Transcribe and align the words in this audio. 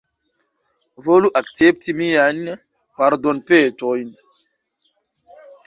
Volu 1.03 1.29
akcepti 1.39 1.91
miajn 1.99 2.41
pardonpetojn. 2.97 4.09